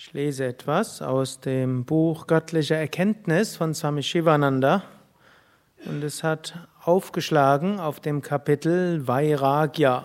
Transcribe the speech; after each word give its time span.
Ich 0.00 0.12
lese 0.12 0.46
etwas 0.46 1.02
aus 1.02 1.40
dem 1.40 1.84
Buch 1.84 2.28
Göttliche 2.28 2.76
Erkenntnis 2.76 3.56
von 3.56 3.74
Swami 3.74 4.04
Shivananda 4.04 4.84
und 5.86 6.04
es 6.04 6.22
hat 6.22 6.68
aufgeschlagen 6.84 7.80
auf 7.80 7.98
dem 7.98 8.22
Kapitel 8.22 9.08
Vairagya. 9.08 10.04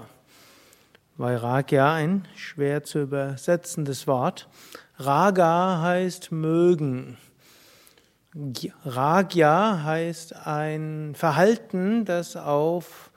Vairagya, 1.18 1.94
ein 1.94 2.28
schwer 2.36 2.84
zu 2.84 3.04
übersetzendes 3.04 4.08
Wort. 4.08 4.50
Raga 4.98 5.82
heißt 5.84 6.32
mögen. 6.32 7.20
Ragya 8.84 9.84
heißt 9.84 10.36
ein 10.48 11.14
Verhalten, 11.14 12.04
das 12.06 12.36
auf 12.36 13.12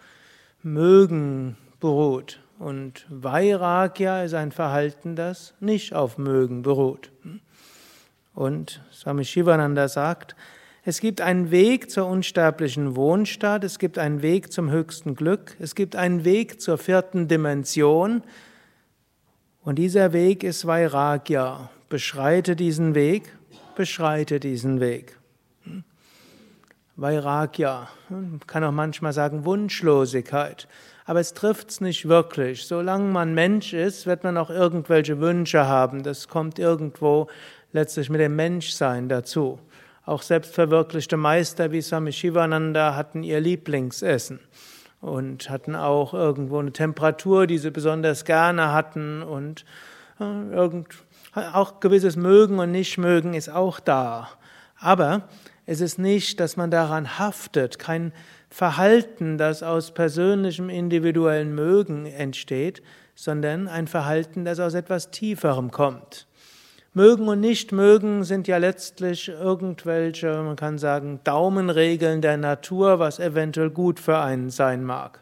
mögen 0.62 1.56
beruht. 1.80 2.38
Und 2.58 3.06
Vairagya 3.10 4.22
ist 4.22 4.34
ein 4.34 4.50
Verhalten, 4.50 5.14
das 5.14 5.54
nicht 5.60 5.94
auf 5.94 6.16
Mögen 6.16 6.62
beruht. 6.62 7.12
Und 8.34 8.82
Swami 8.92 9.24
Shivananda 9.24 9.88
sagt, 9.88 10.36
es 10.84 11.00
gibt 11.00 11.20
einen 11.20 11.50
Weg 11.50 11.90
zur 11.90 12.06
unsterblichen 12.06 12.94
Wohnstadt, 12.94 13.64
es 13.64 13.78
gibt 13.78 13.98
einen 13.98 14.22
Weg 14.22 14.52
zum 14.52 14.70
höchsten 14.70 15.16
Glück, 15.16 15.56
es 15.58 15.74
gibt 15.74 15.96
einen 15.96 16.24
Weg 16.24 16.60
zur 16.60 16.78
vierten 16.78 17.28
Dimension. 17.28 18.22
Und 19.62 19.80
dieser 19.80 20.12
Weg 20.12 20.44
ist 20.44 20.66
Vairagya. 20.66 21.70
Beschreite 21.88 22.56
diesen 22.56 22.94
Weg, 22.94 23.36
beschreite 23.74 24.38
diesen 24.38 24.80
Weg. 24.80 25.18
Vairagya, 26.96 27.88
man 28.08 28.40
kann 28.46 28.64
auch 28.64 28.72
manchmal 28.72 29.12
sagen 29.12 29.44
Wunschlosigkeit 29.44 30.66
aber 31.06 31.20
es 31.20 31.34
trifft's 31.34 31.80
nicht 31.80 32.08
wirklich. 32.08 32.66
Solange 32.66 33.04
man 33.04 33.32
Mensch 33.32 33.72
ist, 33.72 34.06
wird 34.06 34.24
man 34.24 34.36
auch 34.36 34.50
irgendwelche 34.50 35.20
Wünsche 35.20 35.66
haben. 35.66 36.02
Das 36.02 36.26
kommt 36.28 36.58
irgendwo 36.58 37.28
letztlich 37.72 38.10
mit 38.10 38.20
dem 38.20 38.34
Menschsein 38.34 39.08
dazu. 39.08 39.60
Auch 40.04 40.22
selbstverwirklichte 40.22 41.16
Meister 41.16 41.70
wie 41.70 41.80
Swami 41.80 42.12
Shivananda 42.12 42.96
hatten 42.96 43.22
ihr 43.22 43.40
Lieblingsessen 43.40 44.40
und 45.00 45.48
hatten 45.48 45.76
auch 45.76 46.12
irgendwo 46.12 46.58
eine 46.58 46.72
Temperatur, 46.72 47.46
die 47.46 47.58
sie 47.58 47.70
besonders 47.70 48.24
gerne 48.24 48.72
hatten 48.72 49.22
und 49.22 49.64
äh, 50.20 50.54
irgend, 50.54 50.88
auch 51.34 51.78
gewisses 51.78 52.16
Mögen 52.16 52.58
und 52.58 52.72
Nichtmögen 52.72 53.34
ist 53.34 53.48
auch 53.48 53.78
da. 53.78 54.28
Aber 54.78 55.28
es 55.66 55.80
ist 55.80 55.98
nicht, 55.98 56.38
dass 56.38 56.56
man 56.56 56.70
daran 56.70 57.18
haftet, 57.18 57.78
kein 57.78 58.12
Verhalten, 58.48 59.36
das 59.36 59.64
aus 59.64 59.92
persönlichem 59.92 60.70
individuellen 60.70 61.54
Mögen 61.54 62.06
entsteht, 62.06 62.82
sondern 63.16 63.66
ein 63.66 63.88
Verhalten, 63.88 64.44
das 64.44 64.60
aus 64.60 64.74
etwas 64.74 65.10
Tieferem 65.10 65.72
kommt. 65.72 66.28
Mögen 66.94 67.28
und 67.28 67.40
Nichtmögen 67.40 68.24
sind 68.24 68.48
ja 68.48 68.56
letztlich 68.56 69.28
irgendwelche, 69.28 70.42
man 70.42 70.56
kann 70.56 70.78
sagen, 70.78 71.20
Daumenregeln 71.24 72.22
der 72.22 72.38
Natur, 72.38 72.98
was 72.98 73.18
eventuell 73.18 73.68
gut 73.68 74.00
für 74.00 74.18
einen 74.18 74.48
sein 74.48 74.82
mag. 74.82 75.20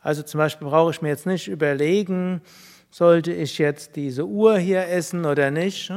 Also 0.00 0.22
zum 0.22 0.38
Beispiel 0.38 0.68
brauche 0.68 0.92
ich 0.92 1.02
mir 1.02 1.08
jetzt 1.08 1.26
nicht 1.26 1.48
überlegen, 1.48 2.42
sollte 2.90 3.32
ich 3.32 3.58
jetzt 3.58 3.96
diese 3.96 4.24
Uhr 4.24 4.58
hier 4.58 4.86
essen 4.86 5.24
oder 5.24 5.50
nicht. 5.50 5.90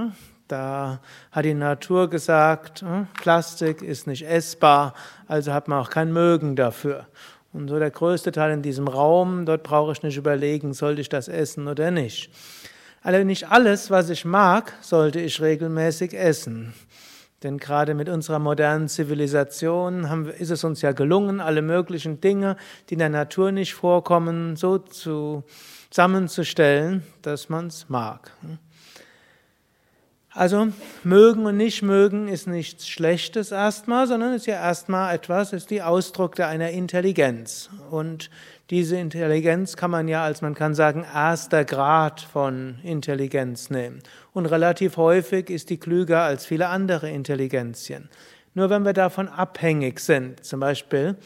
Da 0.52 1.00
hat 1.32 1.46
die 1.46 1.54
Natur 1.54 2.10
gesagt, 2.10 2.82
hm, 2.82 3.08
Plastik 3.14 3.82
ist 3.82 4.06
nicht 4.06 4.28
essbar, 4.28 4.94
also 5.28 5.54
hat 5.54 5.70
man 5.70 5.80
auch 5.80 5.90
kein 5.90 6.12
Mögen 6.12 6.58
dafür. 6.58 7.08
Und 7.54 7.70
so 7.70 7.80
der 7.80 7.92
größte 7.92 8.34
Teil 8.34 8.52
in 8.52 8.62
diesem 8.62 8.90
Raum, 8.90 9.46
dort 9.46 9.64
brauche 9.64 9.94
ich 9.94 10.04
nicht 10.04 10.18
überlegen, 10.18 10.74
sollte 10.74 11.00
ich 11.00 11.08
das 11.08 11.30
essen 11.30 11.70
oder 11.70 11.90
nicht. 11.90 12.32
Also 13.02 13.24
nicht 13.24 13.50
alles, 13.50 13.90
was 13.92 14.10
ich 14.10 14.26
mag, 14.26 14.74
sollte 14.82 15.22
ich 15.22 15.42
regelmäßig 15.42 16.14
essen. 16.14 16.74
Denn 17.44 17.58
gerade 17.58 17.94
mit 17.94 18.10
unserer 18.10 18.40
modernen 18.40 18.90
Zivilisation 18.90 20.10
haben, 20.10 20.28
ist 20.28 20.52
es 20.52 20.66
uns 20.66 20.82
ja 20.82 20.92
gelungen, 20.92 21.40
alle 21.40 21.62
möglichen 21.62 22.20
Dinge, 22.20 22.58
die 22.90 22.96
in 22.96 23.00
der 23.00 23.08
Natur 23.08 23.54
nicht 23.54 23.74
vorkommen, 23.74 24.58
so 24.58 24.80
zusammenzustellen, 24.80 27.04
dass 27.22 27.48
man 27.48 27.68
es 27.68 27.88
mag. 27.88 28.34
Also 30.34 30.70
mögen 31.04 31.46
und 31.46 31.58
nicht 31.58 31.82
mögen 31.82 32.30
ist 32.30 32.48
nichts 32.48 32.88
Schlechtes 32.88 33.52
erstmal, 33.52 34.08
sondern 34.08 34.34
ist 34.34 34.46
ja 34.46 34.56
erstmal 34.56 35.14
etwas, 35.14 35.52
ist 35.52 35.70
die 35.70 35.82
Ausdruck 35.82 36.40
einer 36.40 36.70
Intelligenz. 36.70 37.70
Und 37.90 38.30
diese 38.70 38.96
Intelligenz 38.96 39.76
kann 39.76 39.92
man 39.92 40.08
ja 40.08 40.24
als 40.24 40.42
man 40.42 40.56
kann 40.56 40.74
sagen 40.74 41.06
erster 41.14 41.66
Grad 41.66 42.22
von 42.22 42.80
Intelligenz 42.84 43.70
nehmen. 43.70 44.00
Und 44.32 44.46
relativ 44.46 44.96
häufig 44.96 45.50
ist 45.50 45.70
die 45.70 45.78
klüger 45.78 46.22
als 46.22 46.46
viele 46.46 46.70
andere 46.70 47.10
Intelligenzien. 47.10 48.08
Nur 48.54 48.70
wenn 48.70 48.86
wir 48.86 48.94
davon 48.94 49.28
abhängig 49.28 50.00
sind, 50.00 50.46
zum 50.46 50.62
Beispiel, 50.62 51.18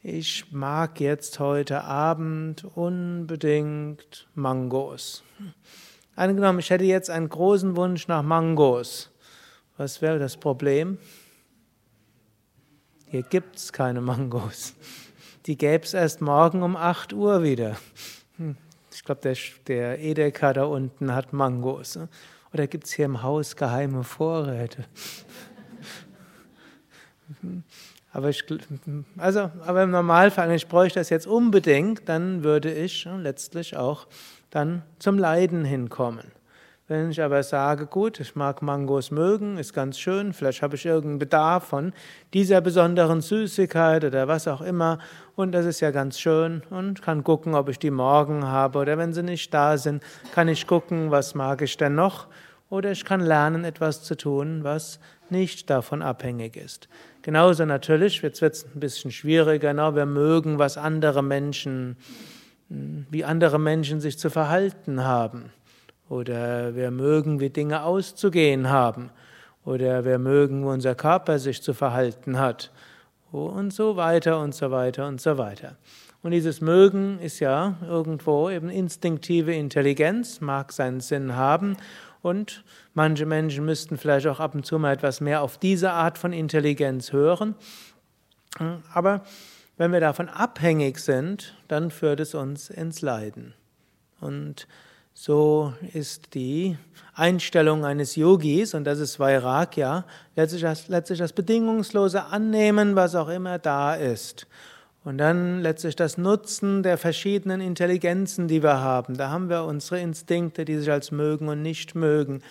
ich 0.00 0.52
mag 0.52 1.00
jetzt 1.00 1.40
heute 1.40 1.82
Abend 1.82 2.64
unbedingt 2.76 4.28
Mangos. 4.36 5.24
Angenommen, 6.16 6.60
ich 6.60 6.70
hätte 6.70 6.84
jetzt 6.84 7.10
einen 7.10 7.28
großen 7.28 7.76
Wunsch 7.76 8.06
nach 8.06 8.22
Mangos. 8.22 9.10
Was 9.76 10.00
wäre 10.00 10.20
das 10.20 10.36
Problem? 10.36 10.98
Hier 13.06 13.22
gibt 13.22 13.56
es 13.56 13.72
keine 13.72 14.00
Mangos. 14.00 14.74
Die 15.46 15.56
gäbe 15.56 15.84
es 15.84 15.92
erst 15.92 16.20
morgen 16.20 16.62
um 16.62 16.76
8 16.76 17.12
Uhr 17.12 17.42
wieder. 17.42 17.76
Hm, 18.36 18.56
ich 18.92 19.04
glaube, 19.04 19.20
der, 19.22 19.36
der 19.66 19.98
Edeka 19.98 20.52
da 20.52 20.64
unten 20.64 21.12
hat 21.12 21.32
Mangos. 21.32 21.96
Ne? 21.96 22.08
Oder 22.52 22.68
gibt 22.68 22.84
es 22.84 22.92
hier 22.92 23.06
im 23.06 23.22
Haus 23.22 23.56
geheime 23.56 24.04
Vorräte? 24.04 24.84
Aber, 28.14 28.28
ich, 28.28 28.44
also, 29.18 29.50
aber 29.66 29.82
im 29.82 29.90
Normalfall, 29.90 30.48
wenn 30.48 30.54
ich 30.54 30.68
bräuchte 30.68 31.00
das 31.00 31.10
jetzt 31.10 31.26
unbedingt, 31.26 32.08
dann 32.08 32.44
würde 32.44 32.72
ich 32.72 33.08
letztlich 33.18 33.76
auch 33.76 34.06
dann 34.50 34.82
zum 35.00 35.18
Leiden 35.18 35.64
hinkommen. 35.64 36.30
Wenn 36.86 37.10
ich 37.10 37.20
aber 37.20 37.42
sage, 37.42 37.86
gut, 37.86 38.20
ich 38.20 38.36
mag 38.36 38.62
Mangos 38.62 39.10
mögen, 39.10 39.58
ist 39.58 39.72
ganz 39.72 39.98
schön, 39.98 40.32
vielleicht 40.32 40.62
habe 40.62 40.76
ich 40.76 40.86
irgendeinen 40.86 41.18
Bedarf 41.18 41.64
von 41.64 41.92
dieser 42.34 42.60
besonderen 42.60 43.20
Süßigkeit 43.20 44.04
oder 44.04 44.28
was 44.28 44.46
auch 44.46 44.60
immer 44.60 44.98
und 45.34 45.52
das 45.52 45.66
ist 45.66 45.80
ja 45.80 45.90
ganz 45.90 46.20
schön 46.20 46.62
und 46.70 47.02
kann 47.02 47.24
gucken, 47.24 47.54
ob 47.54 47.68
ich 47.68 47.80
die 47.80 47.90
morgen 47.90 48.46
habe 48.46 48.78
oder 48.78 48.96
wenn 48.96 49.12
sie 49.12 49.22
nicht 49.24 49.52
da 49.52 49.76
sind, 49.76 50.04
kann 50.34 50.46
ich 50.46 50.66
gucken, 50.68 51.10
was 51.10 51.34
mag 51.34 51.62
ich 51.62 51.76
denn 51.76 51.94
noch 51.96 52.28
oder 52.74 52.90
ich 52.90 53.04
kann 53.04 53.20
lernen, 53.20 53.64
etwas 53.64 54.02
zu 54.02 54.16
tun, 54.16 54.64
was 54.64 54.98
nicht 55.30 55.70
davon 55.70 56.02
abhängig 56.02 56.56
ist. 56.56 56.88
Genauso 57.22 57.64
natürlich, 57.64 58.20
jetzt 58.22 58.42
wird 58.42 58.54
es 58.54 58.64
ein 58.64 58.80
bisschen 58.80 59.10
schwieriger, 59.10 59.70
genau, 59.70 59.94
wir 59.94 60.06
mögen, 60.06 60.58
was 60.58 60.76
andere 60.76 61.22
Menschen 61.22 61.96
wie 62.68 63.24
andere 63.24 63.58
Menschen 63.58 64.00
sich 64.00 64.18
zu 64.18 64.30
verhalten 64.30 65.04
haben. 65.04 65.52
Oder 66.08 66.74
wir 66.74 66.90
mögen, 66.90 67.40
wie 67.40 67.50
Dinge 67.50 67.82
auszugehen 67.82 68.68
haben. 68.68 69.10
Oder 69.64 70.04
wir 70.04 70.18
mögen, 70.18 70.62
wie 70.62 70.68
unser 70.68 70.94
Körper 70.94 71.38
sich 71.38 71.62
zu 71.62 71.74
verhalten 71.74 72.38
hat. 72.38 72.70
Und 73.32 73.72
so 73.72 73.96
weiter 73.96 74.40
und 74.40 74.54
so 74.54 74.70
weiter 74.70 75.06
und 75.06 75.20
so 75.20 75.38
weiter. 75.38 75.76
Und 76.22 76.30
dieses 76.30 76.60
Mögen 76.60 77.18
ist 77.18 77.40
ja 77.40 77.76
irgendwo 77.86 78.48
eben 78.48 78.70
instinktive 78.70 79.52
Intelligenz, 79.54 80.40
mag 80.40 80.72
seinen 80.72 81.00
Sinn 81.00 81.36
haben. 81.36 81.76
Und 82.24 82.64
manche 82.94 83.26
Menschen 83.26 83.66
müssten 83.66 83.98
vielleicht 83.98 84.26
auch 84.28 84.40
ab 84.40 84.54
und 84.54 84.64
zu 84.64 84.78
mal 84.78 84.94
etwas 84.94 85.20
mehr 85.20 85.42
auf 85.42 85.58
diese 85.58 85.92
Art 85.92 86.16
von 86.16 86.32
Intelligenz 86.32 87.12
hören. 87.12 87.54
Aber 88.94 89.24
wenn 89.76 89.92
wir 89.92 90.00
davon 90.00 90.30
abhängig 90.30 91.00
sind, 91.00 91.54
dann 91.68 91.90
führt 91.90 92.20
es 92.20 92.34
uns 92.34 92.70
ins 92.70 93.02
Leiden. 93.02 93.52
Und 94.20 94.66
so 95.12 95.74
ist 95.92 96.32
die 96.32 96.78
Einstellung 97.12 97.84
eines 97.84 98.16
Yogis, 98.16 98.72
und 98.72 98.84
das 98.84 99.00
ist 99.00 99.20
Vairagya, 99.20 100.06
letztlich 100.34 100.62
das, 100.62 100.88
letztlich 100.88 101.18
das 101.18 101.34
bedingungslose 101.34 102.24
Annehmen, 102.24 102.96
was 102.96 103.14
auch 103.16 103.28
immer 103.28 103.58
da 103.58 103.96
ist. 103.96 104.46
Und 105.04 105.18
dann 105.18 105.60
letztlich 105.60 105.96
das 105.96 106.16
Nutzen 106.16 106.82
der 106.82 106.96
verschiedenen 106.96 107.60
Intelligenzen, 107.60 108.48
die 108.48 108.62
wir 108.62 108.80
haben. 108.80 109.18
Da 109.18 109.28
haben 109.28 109.50
wir 109.50 109.64
unsere 109.64 110.00
Instinkte, 110.00 110.64
die 110.64 110.78
sich 110.78 110.90
als 110.90 111.10
mögen 111.12 111.48
und 111.48 111.62
nicht 111.62 111.94
mögen 111.94 112.42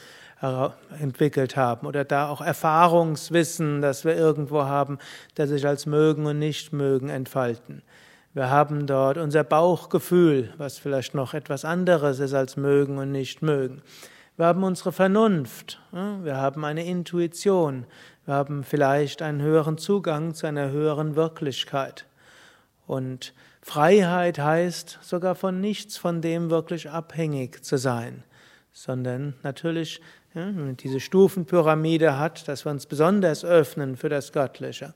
entwickelt 0.99 1.55
haben 1.55 1.87
oder 1.87 2.03
da 2.03 2.27
auch 2.27 2.41
Erfahrungswissen, 2.41 3.81
das 3.81 4.03
wir 4.03 4.15
irgendwo 4.15 4.63
haben, 4.63 4.99
das 5.35 5.49
sich 5.49 5.65
als 5.65 5.85
mögen 5.85 6.25
und 6.25 6.37
nicht 6.37 6.73
mögen 6.73 7.07
entfalten. 7.07 7.81
Wir 8.33 8.49
haben 8.49 8.85
dort 8.85 9.17
unser 9.17 9.45
Bauchgefühl, 9.45 10.53
was 10.57 10.79
vielleicht 10.79 11.15
noch 11.15 11.33
etwas 11.33 11.63
anderes 11.63 12.19
ist 12.19 12.33
als 12.33 12.57
mögen 12.57 12.97
und 12.97 13.13
nicht 13.13 13.41
mögen. 13.41 13.81
Wir 14.35 14.47
haben 14.47 14.63
unsere 14.63 14.91
Vernunft, 14.91 15.79
wir 15.91 16.35
haben 16.35 16.65
eine 16.65 16.85
Intuition, 16.85 17.85
wir 18.25 18.33
haben 18.33 18.65
vielleicht 18.65 19.21
einen 19.21 19.41
höheren 19.41 19.77
Zugang 19.77 20.33
zu 20.33 20.45
einer 20.45 20.71
höheren 20.71 21.15
Wirklichkeit. 21.15 22.05
Und 22.85 23.33
Freiheit 23.61 24.39
heißt 24.39 24.99
sogar 25.01 25.35
von 25.35 25.61
nichts 25.61 25.97
von 25.97 26.21
dem 26.21 26.49
wirklich 26.49 26.89
abhängig 26.89 27.63
zu 27.63 27.77
sein 27.77 28.23
sondern 28.73 29.35
natürlich 29.43 30.01
ja, 30.33 30.51
diese 30.51 30.99
Stufenpyramide 30.99 32.17
hat, 32.17 32.47
dass 32.47 32.65
wir 32.65 32.71
uns 32.71 32.87
besonders 32.87 33.45
öffnen 33.45 33.95
für 33.95 34.09
das 34.09 34.33
Göttliche. 34.33 34.93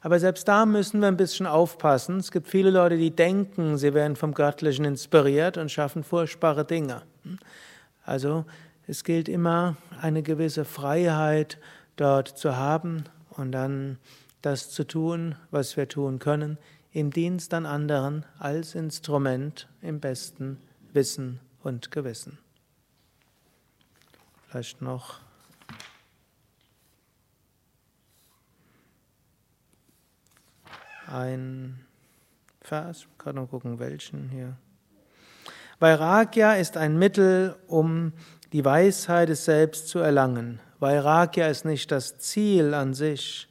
Aber 0.00 0.18
selbst 0.18 0.48
da 0.48 0.64
müssen 0.64 1.00
wir 1.00 1.08
ein 1.08 1.18
bisschen 1.18 1.46
aufpassen. 1.46 2.16
Es 2.16 2.30
gibt 2.30 2.48
viele 2.48 2.70
Leute, 2.70 2.96
die 2.96 3.10
denken, 3.10 3.76
sie 3.76 3.92
werden 3.92 4.16
vom 4.16 4.32
Göttlichen 4.32 4.86
inspiriert 4.86 5.58
und 5.58 5.70
schaffen 5.70 6.02
furchtbare 6.02 6.64
Dinge. 6.64 7.02
Also 8.06 8.46
es 8.86 9.04
gilt 9.04 9.28
immer 9.28 9.76
eine 10.00 10.22
gewisse 10.22 10.64
Freiheit 10.64 11.58
dort 11.96 12.28
zu 12.28 12.56
haben 12.56 13.04
und 13.28 13.52
dann 13.52 13.98
das 14.40 14.70
zu 14.70 14.84
tun, 14.84 15.34
was 15.50 15.76
wir 15.76 15.86
tun 15.86 16.18
können, 16.18 16.56
im 16.92 17.10
Dienst 17.10 17.54
an 17.54 17.66
anderen 17.66 18.24
als 18.38 18.74
Instrument 18.74 19.68
im 19.80 20.00
besten 20.00 20.58
Wissen 20.92 21.40
und 21.62 21.90
Gewissen. 21.90 22.38
Vielleicht 24.48 24.82
noch 24.82 25.20
ein 31.06 31.80
Vers, 32.60 33.06
ich 33.10 33.18
kann 33.18 33.36
noch 33.36 33.48
gucken, 33.48 33.78
welchen 33.78 34.28
hier. 34.28 34.56
Vairagya 35.78 36.54
ist 36.54 36.76
ein 36.76 36.98
Mittel, 36.98 37.56
um 37.66 38.12
die 38.52 38.64
Weisheit 38.64 39.28
des 39.28 39.44
Selbst 39.44 39.88
zu 39.88 40.00
erlangen. 40.00 40.60
Vairagya 40.78 41.48
ist 41.48 41.64
nicht 41.64 41.90
das 41.90 42.18
Ziel 42.18 42.74
an 42.74 42.94
sich. 42.94 43.48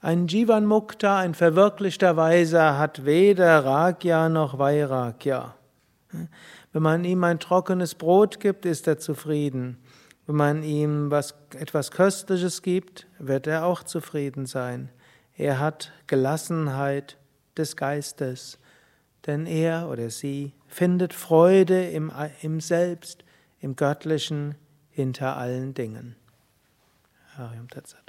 Ein 0.00 0.28
Jivan 0.28 0.64
Mukta, 0.64 1.18
ein 1.18 1.34
verwirklichter 1.34 2.16
Weiser, 2.16 2.78
hat 2.78 3.04
weder 3.04 3.64
Ragya 3.64 4.28
noch 4.28 4.56
Vairagya. 4.56 5.56
Wenn 6.72 6.82
man 6.82 7.04
ihm 7.04 7.24
ein 7.24 7.40
trockenes 7.40 7.96
Brot 7.96 8.38
gibt, 8.38 8.64
ist 8.64 8.86
er 8.86 8.98
zufrieden. 8.98 9.78
Wenn 10.26 10.36
man 10.36 10.62
ihm 10.62 11.10
was, 11.10 11.34
etwas 11.58 11.90
Köstliches 11.90 12.62
gibt, 12.62 13.08
wird 13.18 13.48
er 13.48 13.64
auch 13.64 13.82
zufrieden 13.82 14.46
sein. 14.46 14.90
Er 15.36 15.58
hat 15.58 15.90
Gelassenheit 16.06 17.16
des 17.56 17.74
Geistes, 17.76 18.58
denn 19.26 19.46
er 19.46 19.88
oder 19.88 20.10
sie 20.10 20.52
findet 20.68 21.12
Freude 21.12 21.88
im, 21.88 22.12
im 22.42 22.60
Selbst, 22.60 23.24
im 23.60 23.74
Göttlichen, 23.74 24.54
hinter 24.90 25.36
allen 25.36 25.74
Dingen. 25.74 26.14
Harium 27.36 27.68
Tatsat. 27.68 28.07